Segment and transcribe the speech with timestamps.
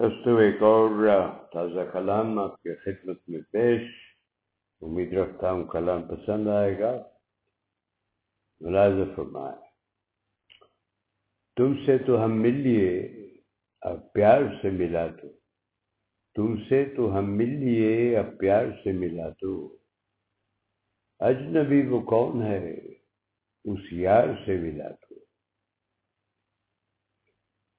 [0.00, 0.90] دوستو ایک اور
[1.52, 3.82] تازہ کلام آپ کے خدمت میں پیش.
[4.82, 7.02] امید رکھتا ہوں کلام پسند آئے گا
[8.60, 9.56] ملازم فرمائے
[11.56, 13.08] تم سے تو ہم مل لیے
[13.80, 15.28] اب پیار سے ملا تو.
[16.34, 19.78] تم سے تو ہم مل لیے اب پیار سے ملا تو.
[21.20, 22.74] اجنبی وہ کون ہے؟
[23.64, 25.14] اس یار سے ملا تو.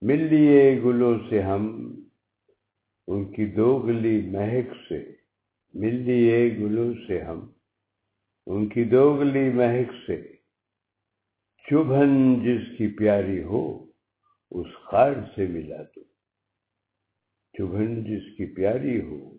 [0.02, 1.95] مل لیے گلوں سے ہم
[3.08, 5.12] ان کی دوگلی مہک سے،
[5.74, 7.52] مل لیے گلوں سے ہم۔
[8.48, 10.36] ان کی دوگلی مہک سے،
[11.70, 13.86] چبھن جس کی پیاری ہو،
[14.52, 16.02] اس خار سے ملا تو۔
[17.58, 19.38] چبھن جس کی پیاری ہو،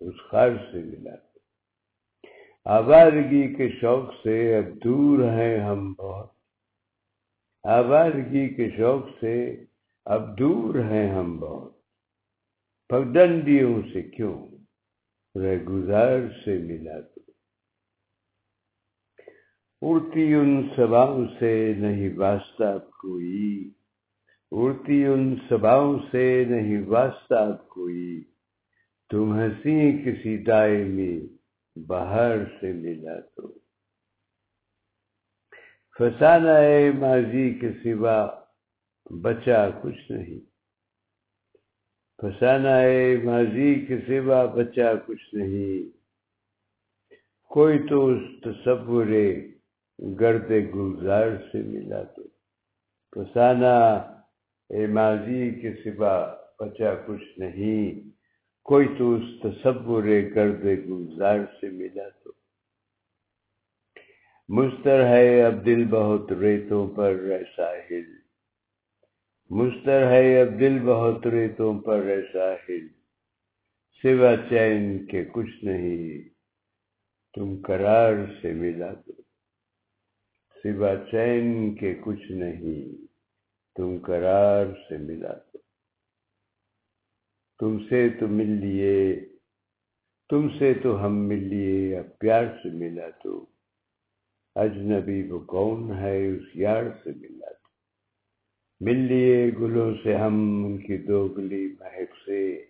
[0.00, 1.38] اس خار سے ملا تو۔
[2.64, 6.30] آبادگی کے شوق سے اب دور ہیں ہم بہت۔
[7.62, 9.64] آبادگی کے شوق سے
[10.04, 11.79] اب دور ہیں ہم بہت۔
[12.90, 14.48] پگڈنڈیوں سے کیوں
[15.42, 17.20] رہ گزار سے ملا تو؟
[19.82, 23.70] اڑتی ان سباؤں سے نہیں واسطہ کوئی،
[24.52, 28.24] اڑتی ان سباؤں سے نہیں واسطہ کوئی،
[29.10, 31.20] تم ہنسی کسی دائمی
[31.86, 33.58] باہر سے ملا تو؟
[35.98, 36.58] فسانہ
[36.98, 38.44] ماضی کے سوا
[39.22, 40.49] بچا کچھ نہیں۔
[42.22, 42.68] فسانہ
[43.24, 45.98] ماضی کے سوا بچا کچھ نہیں۔
[47.48, 49.06] کوئی تو اس تصور
[50.20, 52.22] گرد گلزار سے ملا تو۔
[53.14, 54.02] فسانہ
[54.88, 58.10] ماضی کے سوا بچا کچھ نہیں۔
[58.64, 62.32] کوئی تو اس تصور گرد گلزار سے ملا تو۔
[64.48, 67.16] مستر ہے، اب دل بہت ریتوں پر
[67.56, 68.19] ساحل
[69.50, 72.86] مستر ہے اب دل بہت ریتوں پر ساحل،
[74.04, 76.28] سوا چین کے کچھ نہیں،
[77.34, 79.12] تم قرار سے ملا تو
[80.56, 83.06] سوا چین کے کچھ نہیں،
[83.76, 85.58] تم قرار سے ملا تو
[87.60, 88.98] تم سے تو مل لیے،
[90.30, 93.46] تم سے تو ہم مل لیے، اب پیار سے ملا تو
[94.56, 97.59] اجنبی وہ کون ہے، اس یار سے ملا تو
[98.80, 102.66] مل لیے گلوں سے ہم ان کی دوگلی مہک سے۔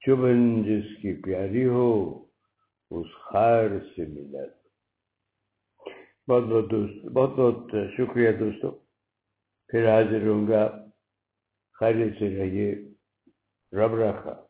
[0.00, 2.24] چبھن جس کی پیاری ہو،
[2.90, 4.44] اس خار سے ملا
[6.28, 8.70] بہت بہت دوست بہت بہت شکریہ دوستوں
[9.68, 10.84] پھر حاضر ہوں گا۔
[11.80, 12.74] خیریت سے رہیے۔
[13.72, 14.47] رب رکھا